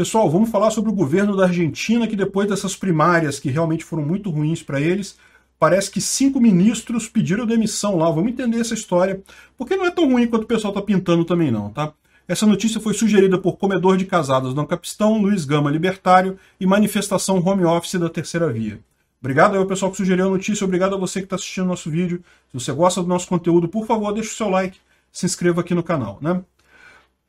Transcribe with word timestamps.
Pessoal, 0.00 0.30
vamos 0.30 0.50
falar 0.50 0.70
sobre 0.70 0.92
o 0.92 0.94
governo 0.94 1.36
da 1.36 1.46
Argentina, 1.46 2.06
que 2.06 2.14
depois 2.14 2.48
dessas 2.48 2.76
primárias 2.76 3.40
que 3.40 3.50
realmente 3.50 3.84
foram 3.84 4.04
muito 4.04 4.30
ruins 4.30 4.62
para 4.62 4.80
eles, 4.80 5.18
parece 5.58 5.90
que 5.90 6.00
cinco 6.00 6.40
ministros 6.40 7.08
pediram 7.08 7.44
demissão 7.44 7.96
lá. 7.96 8.08
Vamos 8.08 8.30
entender 8.30 8.60
essa 8.60 8.74
história, 8.74 9.20
porque 9.56 9.76
não 9.76 9.84
é 9.84 9.90
tão 9.90 10.08
ruim 10.08 10.28
quanto 10.28 10.44
o 10.44 10.46
pessoal 10.46 10.72
está 10.72 10.80
pintando 10.80 11.24
também 11.24 11.50
não, 11.50 11.70
tá? 11.70 11.92
Essa 12.28 12.46
notícia 12.46 12.80
foi 12.80 12.94
sugerida 12.94 13.38
por 13.38 13.56
Comedor 13.56 13.96
de 13.96 14.04
Casadas 14.04 14.54
do 14.54 14.66
Capistão, 14.68 15.20
Luiz 15.20 15.44
Gama 15.44 15.68
Libertário 15.68 16.38
e 16.60 16.64
Manifestação 16.64 17.44
Home 17.44 17.64
Office 17.64 17.98
da 17.98 18.08
Terceira 18.08 18.52
Via. 18.52 18.78
Obrigado 19.20 19.58
ao 19.58 19.66
pessoal 19.66 19.90
que 19.90 19.96
sugeriu 19.96 20.26
a 20.26 20.30
notícia, 20.30 20.64
obrigado 20.64 20.94
a 20.94 20.96
você 20.96 21.18
que 21.18 21.26
está 21.26 21.34
assistindo 21.34 21.66
nosso 21.66 21.90
vídeo. 21.90 22.22
Se 22.52 22.60
você 22.60 22.70
gosta 22.70 23.02
do 23.02 23.08
nosso 23.08 23.26
conteúdo, 23.26 23.66
por 23.66 23.84
favor, 23.84 24.12
deixe 24.12 24.30
o 24.30 24.36
seu 24.36 24.48
like, 24.48 24.78
se 25.10 25.26
inscreva 25.26 25.60
aqui 25.60 25.74
no 25.74 25.82
canal, 25.82 26.18
né? 26.20 26.40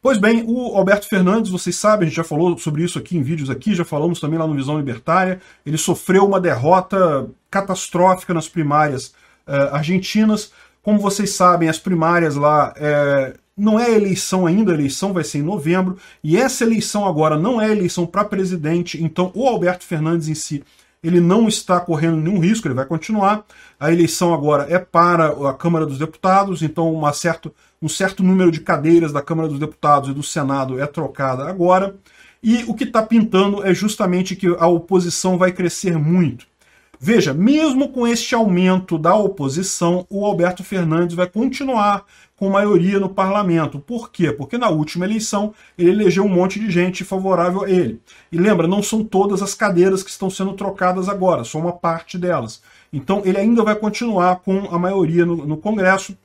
Pois 0.01 0.17
bem, 0.17 0.45
o 0.47 0.77
Alberto 0.77 1.09
Fernandes, 1.09 1.51
vocês 1.51 1.75
sabem, 1.75 2.05
a 2.05 2.09
gente 2.09 2.15
já 2.15 2.23
falou 2.23 2.57
sobre 2.57 2.83
isso 2.83 2.97
aqui 2.97 3.17
em 3.17 3.21
vídeos 3.21 3.49
aqui, 3.49 3.75
já 3.75 3.83
falamos 3.83 4.21
também 4.21 4.39
lá 4.39 4.47
no 4.47 4.55
Visão 4.55 4.77
Libertária, 4.77 5.41
ele 5.65 5.77
sofreu 5.77 6.25
uma 6.25 6.39
derrota 6.39 7.29
catastrófica 7.51 8.33
nas 8.33 8.47
primárias 8.47 9.07
uh, 9.45 9.73
argentinas. 9.73 10.53
Como 10.81 10.99
vocês 10.99 11.31
sabem, 11.31 11.67
as 11.67 11.79
primárias 11.79 12.37
lá 12.37 12.73
uh, 12.77 13.37
não 13.57 13.77
é 13.77 13.91
eleição 13.91 14.47
ainda, 14.47 14.71
a 14.71 14.75
eleição 14.75 15.11
vai 15.11 15.25
ser 15.25 15.39
em 15.39 15.43
novembro, 15.43 15.97
e 16.23 16.37
essa 16.37 16.63
eleição 16.63 17.05
agora 17.05 17.37
não 17.37 17.59
é 17.59 17.69
eleição 17.69 18.05
para 18.05 18.23
presidente, 18.23 19.03
então 19.03 19.33
o 19.35 19.49
Alberto 19.49 19.83
Fernandes 19.83 20.29
em 20.29 20.33
si 20.33 20.63
ele 21.03 21.19
não 21.19 21.47
está 21.47 21.79
correndo 21.79 22.17
nenhum 22.17 22.39
risco, 22.39 22.67
ele 22.67 22.75
vai 22.75 22.85
continuar. 22.85 23.45
A 23.79 23.91
eleição 23.91 24.33
agora 24.33 24.67
é 24.69 24.77
para 24.77 25.27
a 25.49 25.53
Câmara 25.53 25.85
dos 25.85 25.97
Deputados, 25.97 26.61
então 26.61 26.93
uma 26.93 27.13
certo, 27.13 27.53
um 27.81 27.87
certo 27.89 28.23
número 28.23 28.51
de 28.51 28.59
cadeiras 28.59 29.11
da 29.11 29.21
Câmara 29.21 29.47
dos 29.47 29.59
Deputados 29.59 30.09
e 30.09 30.13
do 30.13 30.23
Senado 30.23 30.79
é 30.79 30.85
trocada 30.85 31.47
agora. 31.47 31.95
E 32.41 32.63
o 32.65 32.73
que 32.73 32.85
está 32.85 33.03
pintando 33.03 33.65
é 33.65 33.73
justamente 33.73 34.35
que 34.35 34.47
a 34.47 34.67
oposição 34.67 35.37
vai 35.37 35.51
crescer 35.51 35.97
muito. 35.97 36.47
Veja, 37.01 37.33
mesmo 37.33 37.89
com 37.89 38.05
este 38.05 38.35
aumento 38.35 38.97
da 38.97 39.15
oposição, 39.15 40.05
o 40.09 40.25
Alberto 40.25 40.65
Fernandes 40.65 41.15
vai 41.15 41.27
continuar 41.27 42.05
com 42.35 42.49
maioria 42.49 42.99
no 42.99 43.07
parlamento. 43.07 43.79
Por 43.79 44.11
quê? 44.11 44.33
Porque 44.33 44.57
na 44.57 44.69
última 44.69 45.05
eleição 45.05 45.53
ele 45.77 45.91
elegeu 45.91 46.25
um 46.25 46.29
monte 46.29 46.59
de 46.59 46.69
gente 46.69 47.05
favorável 47.05 47.63
a 47.63 47.69
ele. 47.69 48.01
E 48.29 48.37
lembra, 48.37 48.67
não 48.67 48.83
são 48.83 49.01
todas 49.01 49.41
as 49.41 49.53
cadeiras 49.53 50.03
que 50.03 50.09
estão 50.09 50.29
sendo 50.29 50.53
trocadas 50.53 51.07
agora, 51.07 51.45
só 51.45 51.57
uma 51.57 51.71
parte 51.71 52.17
delas. 52.17 52.61
Então 52.91 53.21
ele 53.23 53.37
ainda 53.37 53.63
vai 53.63 53.75
continuar 53.75 54.37
com 54.41 54.67
a 54.69 54.77
maioria 54.77 55.25
no, 55.25 55.45
no 55.45 55.55
Congresso. 55.55 56.17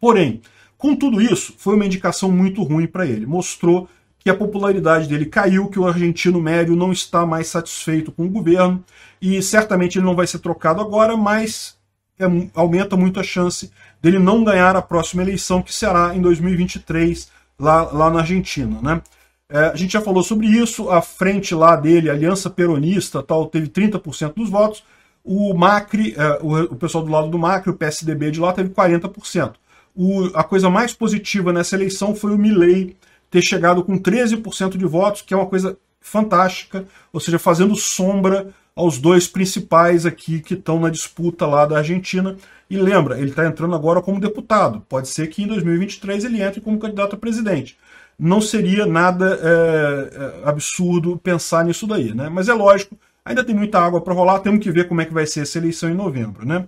Porém, 0.00 0.40
com 0.76 0.94
tudo 0.94 1.20
isso, 1.20 1.54
foi 1.58 1.74
uma 1.74 1.86
indicação 1.86 2.30
muito 2.30 2.62
ruim 2.62 2.86
para 2.86 3.06
ele. 3.06 3.26
Mostrou 3.26 3.88
que 4.18 4.30
a 4.30 4.34
popularidade 4.34 5.08
dele 5.08 5.26
caiu, 5.26 5.68
que 5.68 5.78
o 5.78 5.86
argentino 5.86 6.40
médio 6.40 6.74
não 6.74 6.90
está 6.90 7.24
mais 7.24 7.46
satisfeito 7.46 8.10
com 8.10 8.24
o 8.24 8.28
governo, 8.28 8.84
e 9.22 9.40
certamente 9.40 9.98
ele 9.98 10.04
não 10.04 10.16
vai 10.16 10.26
ser 10.26 10.40
trocado 10.40 10.80
agora, 10.80 11.16
mas 11.16 11.76
é, 12.18 12.24
aumenta 12.54 12.96
muito 12.96 13.20
a 13.20 13.22
chance 13.22 13.70
dele 14.02 14.18
não 14.18 14.42
ganhar 14.42 14.74
a 14.74 14.82
próxima 14.82 15.22
eleição, 15.22 15.62
que 15.62 15.72
será 15.72 16.14
em 16.14 16.20
2023, 16.20 17.30
lá, 17.58 17.82
lá 17.92 18.10
na 18.10 18.20
Argentina. 18.20 18.80
Né? 18.82 19.02
É, 19.48 19.58
a 19.66 19.76
gente 19.76 19.92
já 19.92 20.00
falou 20.00 20.22
sobre 20.22 20.48
isso, 20.48 20.90
a 20.90 21.00
frente 21.00 21.54
lá 21.54 21.76
dele, 21.76 22.10
a 22.10 22.12
Aliança 22.12 22.50
Peronista, 22.50 23.22
tal, 23.22 23.46
teve 23.46 23.68
30% 23.68 24.34
dos 24.34 24.50
votos, 24.50 24.82
o 25.22 25.54
Macri, 25.54 26.14
é, 26.16 26.38
o, 26.42 26.72
o, 26.72 26.76
pessoal 26.76 27.04
do 27.04 27.10
lado 27.10 27.28
do 27.28 27.38
Macri, 27.38 27.70
o 27.70 27.76
PSDB 27.76 28.30
de 28.30 28.40
lá, 28.40 28.52
teve 28.52 28.70
40%. 28.70 29.54
O, 29.96 30.26
a 30.34 30.44
coisa 30.44 30.68
mais 30.68 30.92
positiva 30.92 31.52
nessa 31.52 31.74
eleição 31.74 32.14
foi 32.14 32.32
o 32.34 32.38
Milley 32.38 32.96
ter 33.30 33.42
chegado 33.42 33.82
com 33.82 33.98
13% 33.98 34.76
de 34.76 34.84
votos, 34.84 35.22
que 35.22 35.32
é 35.32 35.36
uma 35.36 35.46
coisa 35.46 35.76
fantástica, 36.00 36.86
ou 37.12 37.18
seja, 37.18 37.38
fazendo 37.38 37.74
sombra 37.74 38.54
aos 38.76 38.98
dois 38.98 39.26
principais 39.26 40.04
aqui 40.04 40.40
que 40.40 40.54
estão 40.54 40.78
na 40.78 40.90
disputa 40.90 41.46
lá 41.46 41.64
da 41.64 41.78
Argentina. 41.78 42.36
E 42.68 42.76
lembra, 42.76 43.18
ele 43.18 43.30
está 43.30 43.46
entrando 43.46 43.74
agora 43.74 44.02
como 44.02 44.20
deputado. 44.20 44.82
Pode 44.88 45.08
ser 45.08 45.28
que 45.28 45.42
em 45.42 45.46
2023 45.46 46.24
ele 46.24 46.42
entre 46.42 46.60
como 46.60 46.78
candidato 46.78 47.16
a 47.16 47.18
presidente. 47.18 47.78
Não 48.18 48.40
seria 48.40 48.86
nada 48.86 49.38
é, 49.42 50.42
é, 50.44 50.48
absurdo 50.48 51.18
pensar 51.18 51.64
nisso 51.64 51.86
daí, 51.86 52.14
né? 52.14 52.28
Mas 52.28 52.48
é 52.48 52.54
lógico, 52.54 52.96
ainda 53.24 53.44
tem 53.44 53.54
muita 53.54 53.80
água 53.80 54.00
para 54.00 54.14
rolar, 54.14 54.40
temos 54.40 54.60
que 54.62 54.70
ver 54.70 54.88
como 54.88 55.00
é 55.00 55.04
que 55.04 55.12
vai 55.14 55.26
ser 55.26 55.40
essa 55.40 55.58
eleição 55.58 55.90
em 55.90 55.94
novembro, 55.94 56.46
né? 56.46 56.66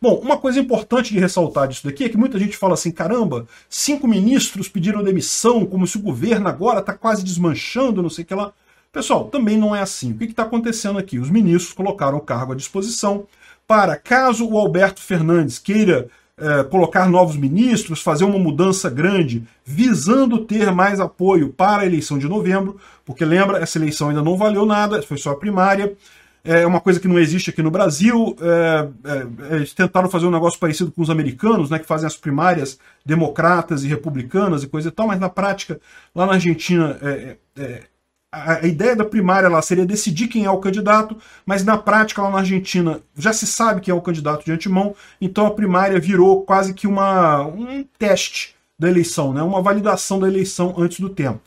Bom, 0.00 0.16
uma 0.16 0.36
coisa 0.36 0.60
importante 0.60 1.12
de 1.12 1.18
ressaltar 1.18 1.68
disso 1.68 1.84
daqui 1.84 2.04
é 2.04 2.08
que 2.08 2.16
muita 2.16 2.38
gente 2.38 2.56
fala 2.56 2.74
assim, 2.74 2.90
caramba, 2.90 3.46
cinco 3.68 4.06
ministros 4.06 4.68
pediram 4.68 5.02
demissão, 5.02 5.64
como 5.64 5.86
se 5.86 5.96
o 5.96 6.02
governo 6.02 6.48
agora 6.48 6.80
está 6.80 6.92
quase 6.92 7.24
desmanchando, 7.24 8.02
não 8.02 8.10
sei 8.10 8.24
o 8.24 8.26
que 8.26 8.34
lá. 8.34 8.52
Pessoal, 8.92 9.24
também 9.24 9.58
não 9.58 9.74
é 9.74 9.80
assim. 9.80 10.12
O 10.12 10.18
que 10.18 10.24
está 10.24 10.42
acontecendo 10.42 10.98
aqui? 10.98 11.18
Os 11.18 11.30
ministros 11.30 11.72
colocaram 11.72 12.18
o 12.18 12.20
cargo 12.20 12.52
à 12.52 12.56
disposição 12.56 13.26
para, 13.66 13.96
caso 13.96 14.48
o 14.48 14.58
Alberto 14.58 15.00
Fernandes 15.00 15.58
queira 15.58 16.08
é, 16.38 16.62
colocar 16.64 17.08
novos 17.08 17.36
ministros, 17.36 18.02
fazer 18.02 18.24
uma 18.24 18.38
mudança 18.38 18.90
grande, 18.90 19.42
visando 19.64 20.44
ter 20.44 20.70
mais 20.70 21.00
apoio 21.00 21.48
para 21.50 21.82
a 21.82 21.86
eleição 21.86 22.18
de 22.18 22.28
novembro, 22.28 22.78
porque 23.04 23.24
lembra, 23.24 23.58
essa 23.58 23.78
eleição 23.78 24.10
ainda 24.10 24.22
não 24.22 24.36
valeu 24.36 24.66
nada, 24.66 25.02
foi 25.02 25.16
só 25.16 25.30
a 25.30 25.36
primária, 25.36 25.96
é 26.46 26.66
uma 26.66 26.80
coisa 26.80 27.00
que 27.00 27.08
não 27.08 27.18
existe 27.18 27.50
aqui 27.50 27.62
no 27.62 27.70
Brasil. 27.70 28.36
É, 28.40 28.88
é, 29.50 29.56
eles 29.56 29.74
tentaram 29.74 30.08
fazer 30.08 30.26
um 30.26 30.30
negócio 30.30 30.58
parecido 30.58 30.92
com 30.92 31.02
os 31.02 31.10
americanos, 31.10 31.70
né, 31.70 31.78
que 31.78 31.86
fazem 31.86 32.06
as 32.06 32.16
primárias 32.16 32.78
democratas 33.04 33.84
e 33.84 33.88
republicanas 33.88 34.62
e 34.62 34.68
coisa 34.68 34.88
e 34.88 34.92
tal, 34.92 35.08
mas 35.08 35.20
na 35.20 35.28
prática, 35.28 35.80
lá 36.14 36.26
na 36.26 36.34
Argentina, 36.34 36.98
é, 37.02 37.36
é 37.56 37.82
a, 38.32 38.66
ideia 38.66 38.94
da 38.94 39.04
primária 39.04 39.48
lá 39.48 39.62
seria 39.62 39.86
decidir 39.86 40.28
quem 40.28 40.44
é 40.44 40.50
o 40.50 40.58
candidato, 40.58 41.16
mas 41.44 41.64
na 41.64 41.78
prática 41.78 42.22
lá 42.22 42.30
na 42.30 42.38
Argentina 42.38 43.00
já 43.16 43.32
se 43.32 43.46
sabe 43.46 43.80
quem 43.80 43.92
é 43.92 43.94
o 43.94 44.02
candidato 44.02 44.44
de 44.44 44.52
antemão, 44.52 44.94
então 45.20 45.46
a 45.46 45.54
primária 45.54 45.98
virou 45.98 46.42
quase 46.42 46.74
que 46.74 46.86
uma, 46.86 47.42
um 47.46 47.84
teste 47.98 48.54
da 48.78 48.88
eleição, 48.88 49.32
né? 49.32 49.42
uma 49.42 49.62
validação 49.62 50.20
da 50.20 50.28
eleição 50.28 50.74
antes 50.76 51.00
do 51.00 51.08
tempo. 51.08 51.40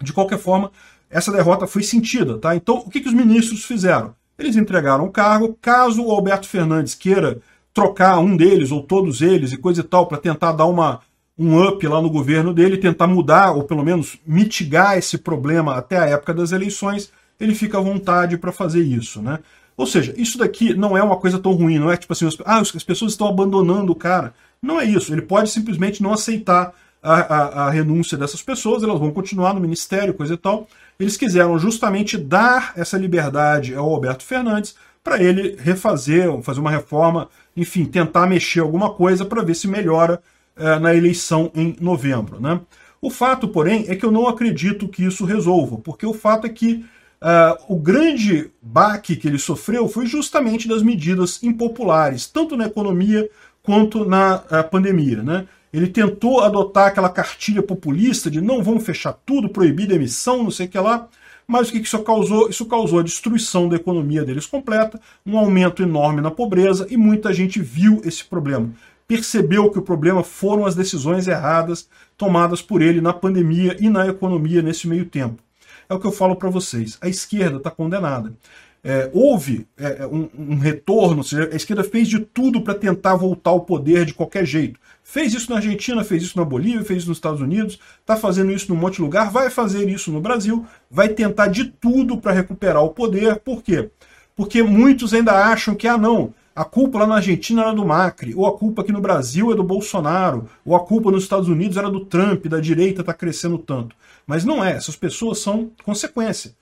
De 0.00 0.12
qualquer 0.12 0.38
forma, 0.38 0.70
essa 1.10 1.32
derrota 1.32 1.66
foi 1.66 1.82
sentida. 1.82 2.38
Tá? 2.38 2.54
Então, 2.54 2.76
o 2.78 2.90
que, 2.90 3.00
que 3.00 3.08
os 3.08 3.14
ministros 3.14 3.64
fizeram? 3.64 4.14
Eles 4.38 4.56
entregaram 4.56 5.04
o 5.04 5.10
cargo, 5.10 5.56
caso 5.60 6.04
o 6.04 6.10
Alberto 6.10 6.46
Fernandes 6.46 6.94
queira 6.94 7.40
trocar 7.74 8.18
um 8.18 8.36
deles 8.36 8.70
ou 8.70 8.82
todos 8.82 9.20
eles 9.20 9.52
e 9.52 9.56
coisa 9.56 9.80
e 9.80 9.84
tal, 9.84 10.06
para 10.06 10.18
tentar 10.18 10.52
dar 10.52 10.66
uma 10.66 11.00
um 11.38 11.62
up 11.62 11.86
lá 11.86 12.02
no 12.02 12.10
governo 12.10 12.52
dele, 12.52 12.76
tentar 12.76 13.06
mudar 13.06 13.52
ou 13.52 13.62
pelo 13.62 13.84
menos 13.84 14.18
mitigar 14.26 14.98
esse 14.98 15.16
problema 15.16 15.76
até 15.76 15.96
a 15.96 16.06
época 16.06 16.34
das 16.34 16.50
eleições, 16.50 17.12
ele 17.38 17.54
fica 17.54 17.78
à 17.78 17.80
vontade 17.80 18.36
para 18.36 18.50
fazer 18.50 18.82
isso, 18.82 19.22
né? 19.22 19.38
Ou 19.76 19.86
seja, 19.86 20.12
isso 20.16 20.36
daqui 20.36 20.74
não 20.74 20.98
é 20.98 21.02
uma 21.02 21.16
coisa 21.16 21.38
tão 21.38 21.52
ruim, 21.52 21.78
não 21.78 21.92
é 21.92 21.96
tipo 21.96 22.12
assim, 22.12 22.28
ah, 22.44 22.58
as 22.58 22.82
pessoas 22.82 23.12
estão 23.12 23.28
abandonando 23.28 23.92
o 23.92 23.94
cara. 23.94 24.34
Não 24.60 24.80
é 24.80 24.84
isso, 24.84 25.14
ele 25.14 25.22
pode 25.22 25.50
simplesmente 25.50 26.02
não 26.02 26.12
aceitar 26.12 26.74
a, 27.00 27.14
a, 27.14 27.66
a 27.66 27.70
renúncia 27.70 28.18
dessas 28.18 28.42
pessoas, 28.42 28.82
elas 28.82 28.98
vão 28.98 29.12
continuar 29.12 29.54
no 29.54 29.60
ministério, 29.60 30.14
coisa 30.14 30.34
e 30.34 30.36
tal. 30.36 30.66
Eles 30.98 31.16
quiseram 31.16 31.58
justamente 31.58 32.18
dar 32.18 32.72
essa 32.76 32.98
liberdade 32.98 33.74
ao 33.74 33.88
Alberto 33.88 34.24
Fernandes 34.24 34.74
para 35.04 35.22
ele 35.22 35.56
refazer, 35.56 36.28
fazer 36.42 36.58
uma 36.58 36.70
reforma, 36.70 37.28
enfim, 37.56 37.84
tentar 37.84 38.26
mexer 38.26 38.60
alguma 38.60 38.90
coisa 38.90 39.24
para 39.24 39.42
ver 39.42 39.54
se 39.54 39.68
melhora 39.68 40.20
eh, 40.56 40.78
na 40.80 40.92
eleição 40.92 41.52
em 41.54 41.76
novembro. 41.80 42.40
Né? 42.40 42.60
O 43.00 43.10
fato, 43.10 43.46
porém, 43.46 43.84
é 43.86 43.94
que 43.94 44.04
eu 44.04 44.10
não 44.10 44.26
acredito 44.26 44.88
que 44.88 45.04
isso 45.04 45.24
resolva, 45.24 45.78
porque 45.78 46.04
o 46.04 46.12
fato 46.12 46.48
é 46.48 46.50
que 46.50 46.84
uh, 47.22 47.72
o 47.72 47.76
grande 47.76 48.50
baque 48.60 49.14
que 49.14 49.28
ele 49.28 49.38
sofreu 49.38 49.88
foi 49.88 50.04
justamente 50.04 50.66
das 50.66 50.82
medidas 50.82 51.40
impopulares, 51.44 52.26
tanto 52.26 52.56
na 52.56 52.66
economia 52.66 53.30
quanto 53.62 54.04
na 54.04 54.36
uh, 54.38 54.68
pandemia. 54.68 55.22
Né? 55.22 55.46
Ele 55.72 55.86
tentou 55.86 56.40
adotar 56.40 56.88
aquela 56.88 57.08
cartilha 57.08 57.62
populista 57.62 58.30
de 58.30 58.40
não 58.40 58.62
vamos 58.62 58.84
fechar 58.84 59.12
tudo, 59.26 59.48
proibir 59.48 59.86
demissão, 59.86 60.42
não 60.42 60.50
sei 60.50 60.66
o 60.66 60.68
que 60.68 60.78
lá, 60.78 61.08
mas 61.46 61.68
o 61.68 61.72
que 61.72 61.78
isso 61.78 61.98
causou? 62.00 62.48
Isso 62.48 62.66
causou 62.66 62.98
a 62.98 63.02
destruição 63.02 63.68
da 63.68 63.76
economia 63.76 64.24
deles 64.24 64.46
completa, 64.46 65.00
um 65.26 65.38
aumento 65.38 65.82
enorme 65.82 66.20
na 66.20 66.30
pobreza 66.30 66.86
e 66.90 66.96
muita 66.96 67.32
gente 67.32 67.60
viu 67.60 68.00
esse 68.04 68.24
problema 68.24 68.72
percebeu 69.08 69.70
que 69.70 69.78
o 69.78 69.82
problema 69.82 70.22
foram 70.22 70.66
as 70.66 70.74
decisões 70.74 71.26
erradas 71.26 71.88
tomadas 72.16 72.60
por 72.60 72.82
ele 72.82 73.00
na 73.00 73.14
pandemia 73.14 73.74
e 73.80 73.88
na 73.88 74.06
economia 74.06 74.60
nesse 74.60 74.86
meio 74.86 75.06
tempo. 75.06 75.42
É 75.88 75.94
o 75.94 75.98
que 75.98 76.06
eu 76.06 76.12
falo 76.12 76.36
para 76.36 76.50
vocês. 76.50 76.98
A 77.00 77.08
esquerda 77.08 77.56
está 77.56 77.70
condenada. 77.70 78.34
É, 78.82 79.10
houve 79.12 79.66
é, 79.76 80.06
um, 80.06 80.28
um, 80.38 80.56
retorno, 80.56 81.24
seja, 81.24 81.48
a 81.52 81.56
esquerda 81.56 81.82
fez 81.82 82.08
de 82.08 82.20
tudo 82.20 82.60
para 82.60 82.74
tentar 82.74 83.16
voltar 83.16 83.50
ao 83.50 83.62
poder 83.62 84.04
de 84.04 84.14
qualquer 84.14 84.46
jeito. 84.46 84.78
Fez 85.02 85.34
isso 85.34 85.50
na 85.50 85.56
Argentina, 85.56 86.04
fez 86.04 86.22
isso 86.22 86.38
na 86.38 86.44
Bolívia, 86.44 86.84
fez 86.84 87.00
isso 87.00 87.08
nos 87.08 87.18
Estados 87.18 87.40
Unidos, 87.40 87.78
está 88.00 88.16
fazendo 88.16 88.52
isso 88.52 88.72
num 88.72 88.80
monte 88.80 88.96
de 88.96 89.02
lugar, 89.02 89.30
vai 89.30 89.50
fazer 89.50 89.88
isso 89.88 90.12
no 90.12 90.20
Brasil, 90.20 90.64
vai 90.90 91.08
tentar 91.08 91.48
de 91.48 91.64
tudo 91.64 92.18
para 92.18 92.32
recuperar 92.32 92.82
o 92.84 92.90
poder. 92.90 93.40
Por 93.40 93.62
quê? 93.62 93.90
Porque 94.36 94.62
muitos 94.62 95.12
ainda 95.12 95.32
acham 95.32 95.74
que, 95.74 95.88
ah 95.88 95.98
não, 95.98 96.32
a 96.54 96.64
culpa 96.64 96.98
lá 96.98 97.06
na 97.06 97.14
Argentina 97.16 97.62
era 97.62 97.72
do 97.72 97.86
Macri, 97.86 98.34
ou 98.34 98.44
a 98.44 98.58
culpa 98.58 98.82
aqui 98.82 98.90
no 98.90 99.00
Brasil 99.00 99.52
é 99.52 99.54
do 99.54 99.62
Bolsonaro, 99.62 100.48
ou 100.64 100.74
a 100.74 100.80
culpa 100.80 101.10
nos 101.10 101.22
Estados 101.22 101.48
Unidos 101.48 101.76
era 101.76 101.88
do 101.88 102.04
Trump, 102.04 102.46
da 102.46 102.58
direita 102.58 103.00
está 103.00 103.14
crescendo 103.14 103.58
tanto. 103.58 103.94
Mas 104.26 104.44
não 104.44 104.64
é, 104.64 104.72
essas 104.72 104.96
pessoas 104.96 105.38
são 105.38 105.70
consequência. 105.84 106.52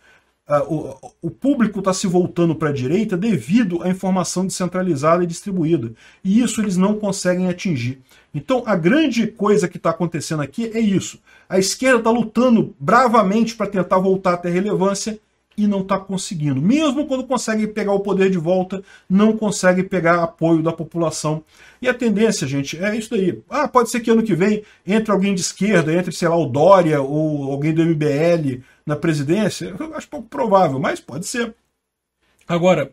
Uh, 0.49 0.73
o, 0.73 1.13
o, 1.23 1.31
público 1.31 1.81
está 1.81 1.93
se 1.93 2.07
voltando 2.07 2.55
para 2.55 2.69
a 2.69 2.73
direita 2.73 3.17
devido 3.17 3.83
à 3.83 3.89
informação 3.89 4.47
descentralizada 4.47 5.25
e 5.25 5.27
distribuída. 5.27 5.93
E 6.23 6.41
isso 6.41 6.61
eles 6.61 6.77
não 6.77 6.95
conseguem 7.01 7.49
atingir. 7.49 8.01
Então 8.33 8.63
a 8.65 8.77
grande 8.77 9.27
coisa 9.27 9.67
que 9.67 9.77
está 9.77 9.91
acontecendo 9.91 10.43
aqui 10.43 10.71
é 10.73 10.79
isso. 10.79 11.19
A 11.49 11.59
esquerda 11.59 11.99
está 11.99 12.11
lutando 12.11 12.77
bravamente 12.79 13.57
para 13.57 13.67
tentar 13.67 13.99
voltar 13.99 14.35
a 14.35 14.37
ter 14.37 14.51
relevância 14.51 15.19
e 15.57 15.67
não 15.67 15.81
está 15.81 15.99
conseguindo. 15.99 16.61
Mesmo 16.61 17.07
quando 17.07 17.27
consegue 17.27 17.67
pegar 17.67 17.93
o 17.93 18.01
poder 18.01 18.31
de 18.31 18.39
volta, 18.39 18.83
não 19.09 19.37
consegue 19.37 19.83
pegar 19.83 20.23
apoio 20.23 20.63
da 20.63 20.73
população. 20.73 21.43
E 21.81 21.89
a 21.89 21.95
tendência, 21.95 22.47
gente, 22.47 22.83
é 22.83 22.95
isso 22.97 23.11
daí. 23.11 23.43
Ah, 23.49 23.67
pode 23.67 23.91
ser 23.91 24.01
que 24.01 24.11
ano 24.11 24.23
que 24.23 24.35
vem 24.35 24.63
entre 24.87 25.11
alguém 25.11 25.35
de 25.35 25.41
esquerda, 25.41 25.93
entre, 25.93 26.13
sei 26.13 26.29
lá, 26.29 26.37
o 26.37 26.47
Dória 26.47 27.01
ou 27.01 27.51
alguém 27.51 27.73
do 27.73 27.85
MBL 27.85 28.63
na 28.85 28.97
presidência. 28.97 29.75
Eu 29.79 29.95
acho 29.95 30.09
pouco 30.09 30.29
provável, 30.29 30.79
mas 30.79 31.01
pode 31.01 31.27
ser. 31.27 31.55
Agora, 32.47 32.93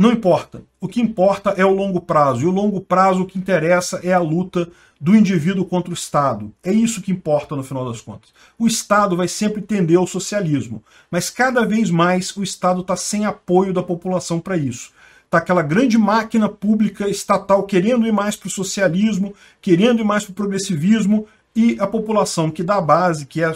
não 0.00 0.12
importa. 0.12 0.62
O 0.80 0.88
que 0.88 0.98
importa 0.98 1.50
é 1.58 1.64
o 1.66 1.74
longo 1.74 2.00
prazo. 2.00 2.40
E 2.40 2.46
o 2.46 2.50
longo 2.50 2.80
prazo, 2.80 3.20
o 3.20 3.26
que 3.26 3.38
interessa 3.38 4.00
é 4.02 4.14
a 4.14 4.18
luta 4.18 4.66
do 4.98 5.14
indivíduo 5.14 5.66
contra 5.66 5.90
o 5.90 5.94
Estado. 5.94 6.50
É 6.64 6.72
isso 6.72 7.02
que 7.02 7.12
importa 7.12 7.54
no 7.54 7.62
final 7.62 7.84
das 7.84 8.00
contas. 8.00 8.30
O 8.58 8.66
Estado 8.66 9.14
vai 9.14 9.28
sempre 9.28 9.60
tender 9.60 9.98
ao 9.98 10.06
socialismo, 10.06 10.82
mas 11.10 11.28
cada 11.28 11.66
vez 11.66 11.90
mais 11.90 12.34
o 12.34 12.42
Estado 12.42 12.80
está 12.80 12.96
sem 12.96 13.26
apoio 13.26 13.74
da 13.74 13.82
população 13.82 14.40
para 14.40 14.56
isso. 14.56 14.90
Está 15.26 15.36
aquela 15.36 15.60
grande 15.60 15.98
máquina 15.98 16.48
pública 16.48 17.06
estatal 17.06 17.64
querendo 17.64 18.06
ir 18.06 18.12
mais 18.12 18.36
para 18.36 18.48
o 18.48 18.50
socialismo, 18.50 19.34
querendo 19.60 20.00
ir 20.00 20.04
mais 20.04 20.24
para 20.24 20.32
o 20.32 20.34
progressivismo, 20.34 21.26
e 21.54 21.76
a 21.78 21.86
população 21.86 22.50
que 22.50 22.62
dá 22.62 22.76
a 22.76 22.80
base, 22.80 23.26
que 23.26 23.42
é 23.42 23.52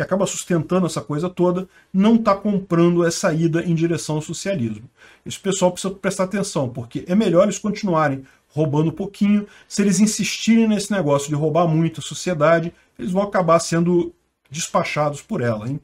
que 0.00 0.04
acaba 0.04 0.26
sustentando 0.26 0.86
essa 0.86 1.02
coisa 1.02 1.28
toda, 1.28 1.68
não 1.92 2.14
está 2.14 2.34
comprando 2.34 3.04
essa 3.04 3.34
ida 3.34 3.62
em 3.62 3.74
direção 3.74 4.16
ao 4.16 4.22
socialismo. 4.22 4.88
Esse 5.26 5.38
pessoal 5.38 5.70
precisa 5.70 5.92
prestar 5.92 6.24
atenção, 6.24 6.70
porque 6.70 7.04
é 7.06 7.14
melhor 7.14 7.42
eles 7.42 7.58
continuarem 7.58 8.24
roubando 8.48 8.90
pouquinho. 8.90 9.46
Se 9.68 9.82
eles 9.82 10.00
insistirem 10.00 10.66
nesse 10.66 10.90
negócio 10.90 11.28
de 11.28 11.34
roubar 11.34 11.68
muito 11.68 12.00
a 12.00 12.02
sociedade, 12.02 12.72
eles 12.98 13.12
vão 13.12 13.22
acabar 13.22 13.58
sendo 13.58 14.14
despachados 14.50 15.20
por 15.20 15.42
ela. 15.42 15.68
Hein? 15.68 15.78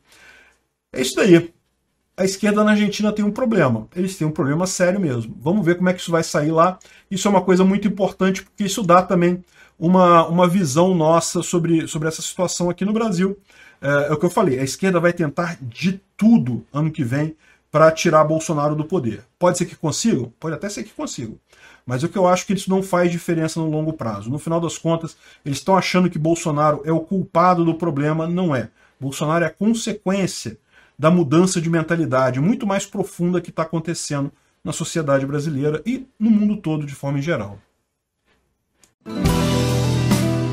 É 0.95 1.03
isso 1.03 1.15
daí. 1.15 1.53
A 2.17 2.25
esquerda 2.25 2.65
na 2.65 2.71
Argentina 2.71 3.13
tem 3.13 3.23
um 3.23 3.31
problema. 3.31 3.87
Eles 3.95 4.17
têm 4.17 4.27
um 4.27 4.33
problema 4.33 4.67
sério 4.67 4.99
mesmo. 4.99 5.37
Vamos 5.39 5.63
ver 5.65 5.77
como 5.77 5.91
é 5.91 5.93
que 5.93 6.01
isso 6.01 6.11
vai 6.11 6.23
sair 6.23 6.51
lá. 6.51 6.79
Isso 7.11 7.29
é 7.29 7.31
uma 7.31 7.43
coisa 7.43 7.63
muito 7.63 7.87
importante, 7.87 8.43
porque 8.43 8.65
isso 8.65 8.83
dá 8.83 9.03
também 9.03 9.45
uma, 9.79 10.27
uma 10.27 10.49
visão 10.49 10.95
nossa 10.95 11.43
sobre, 11.43 11.87
sobre 11.87 12.09
essa 12.09 12.23
situação 12.23 12.71
aqui 12.71 12.83
no 12.83 12.95
Brasil. 12.95 13.39
É, 13.81 14.08
é 14.08 14.12
o 14.12 14.17
que 14.17 14.25
eu 14.25 14.31
falei, 14.31 14.58
a 14.58 14.64
esquerda 14.64 15.00
vai 15.00 15.12
tentar 15.12 15.58
de 15.61 16.00
tudo 16.17 16.64
ano 16.73 16.90
que 16.90 17.05
vem 17.05 17.37
para 17.70 17.90
tirar 17.90 18.25
Bolsonaro 18.25 18.75
do 18.75 18.84
poder. 18.84 19.25
Pode 19.38 19.58
ser 19.58 19.67
que 19.67 19.76
consigam? 19.76 20.32
Pode 20.40 20.55
até 20.55 20.69
ser 20.69 20.82
que 20.84 20.93
consigam. 20.93 21.38
Mas 21.84 22.02
o 22.02 22.08
que 22.08 22.17
eu 22.17 22.26
acho 22.26 22.46
que 22.46 22.52
isso 22.52 22.70
não 22.70 22.82
faz 22.82 23.11
diferença 23.11 23.61
no 23.61 23.70
longo 23.70 23.93
prazo. 23.93 24.31
No 24.31 24.38
final 24.38 24.61
das 24.61 24.78
contas, 24.78 25.17
eles 25.44 25.58
estão 25.58 25.76
achando 25.76 26.11
que 26.11 26.19
Bolsonaro 26.19 26.82
é 26.84 26.93
o 26.93 27.00
culpado 27.00 27.64
do 27.64 27.75
problema, 27.75 28.26
não 28.26 28.56
é. 28.56 28.70
Bolsonaro 28.99 29.44
é 29.44 29.49
a 29.49 29.52
consequência 29.52 30.58
da 30.99 31.11
mudança 31.11 31.61
de 31.61 31.69
mentalidade 31.69 32.40
muito 32.40 32.67
mais 32.67 32.87
profunda 32.87 33.40
que 33.40 33.50
está 33.50 33.62
acontecendo 33.62 34.32
na 34.64 34.72
sociedade 34.72 35.26
brasileira 35.26 35.82
e 35.87 36.06
no 36.19 36.31
mundo 36.31 36.56
todo 36.56 36.87
de 36.87 36.94
forma 36.94 37.20
geral. 37.20 37.58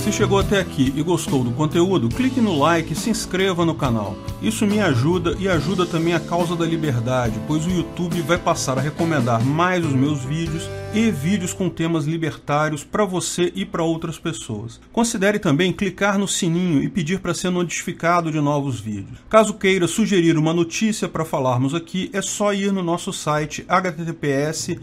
Se 0.03 0.11
chegou 0.11 0.37
até 0.37 0.59
aqui 0.59 0.91
e 0.97 1.01
gostou 1.01 1.45
do 1.45 1.51
conteúdo, 1.51 2.09
clique 2.09 2.41
no 2.41 2.59
like 2.59 2.91
e 2.91 2.95
se 2.95 3.09
inscreva 3.09 3.63
no 3.63 3.73
canal. 3.73 4.17
Isso 4.41 4.67
me 4.67 4.81
ajuda 4.81 5.33
e 5.39 5.47
ajuda 5.47 5.85
também 5.85 6.13
a 6.13 6.19
causa 6.19 6.57
da 6.57 6.65
liberdade, 6.65 7.39
pois 7.47 7.65
o 7.65 7.69
YouTube 7.69 8.21
vai 8.21 8.37
passar 8.37 8.77
a 8.77 8.81
recomendar 8.81 9.41
mais 9.41 9.85
os 9.85 9.93
meus 9.93 10.19
vídeos 10.19 10.69
e 10.95 11.09
vídeos 11.09 11.53
com 11.53 11.69
temas 11.69 12.05
libertários 12.05 12.83
para 12.83 13.03
você 13.03 13.51
e 13.55 13.65
para 13.65 13.81
outras 13.81 14.19
pessoas. 14.19 14.79
Considere 14.91 15.39
também 15.39 15.73
clicar 15.73 16.19
no 16.19 16.27
sininho 16.27 16.83
e 16.83 16.87
pedir 16.87 17.19
para 17.19 17.33
ser 17.33 17.49
notificado 17.49 18.31
de 18.31 18.39
novos 18.39 18.79
vídeos. 18.79 19.17
Caso 19.27 19.55
queira 19.55 19.87
sugerir 19.87 20.37
uma 20.37 20.53
notícia 20.53 21.09
para 21.09 21.25
falarmos 21.25 21.73
aqui, 21.73 22.11
é 22.13 22.21
só 22.21 22.53
ir 22.53 22.71
no 22.71 22.83
nosso 22.83 23.11
site 23.11 23.65
https 23.67 24.77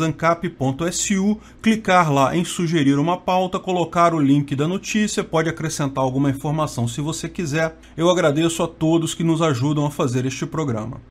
ancap.su, 0.00 1.38
clicar 1.62 2.12
lá 2.12 2.36
em 2.36 2.44
sugerir 2.44 2.98
uma 2.98 3.16
pauta, 3.16 3.58
colocar 3.58 4.12
o 4.12 4.20
link 4.20 4.54
da 4.54 4.68
notícia, 4.68 5.24
pode 5.24 5.48
acrescentar 5.48 6.04
alguma 6.04 6.28
informação 6.28 6.86
se 6.86 7.00
você 7.00 7.30
quiser. 7.30 7.78
Eu 7.96 8.10
agradeço 8.10 8.62
a 8.62 8.68
todos 8.68 9.14
que 9.14 9.24
nos 9.24 9.40
ajudam 9.40 9.86
a 9.86 9.90
fazer 9.90 10.26
este 10.26 10.44
programa. 10.44 11.00